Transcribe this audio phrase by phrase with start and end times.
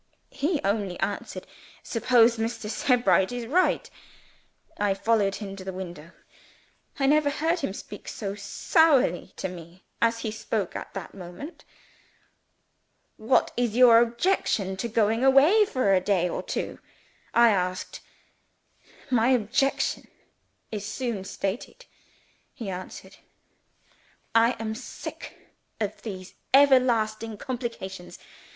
[0.31, 1.45] He only answered,
[1.83, 2.67] 'Suppose Mr.
[2.71, 3.87] Sebright is right?'
[4.79, 6.09] I followed him to the window
[6.97, 11.65] I never heard him speak so sourly to me as he spoke at that moment.
[13.17, 16.79] 'What is your objection to going away for a day or two?'
[17.35, 17.99] I asked.
[19.11, 20.07] 'My objection
[20.71, 21.85] is soon stated,'
[22.55, 23.17] he answered.
[24.33, 28.17] 'I am sick of these everlasting complications.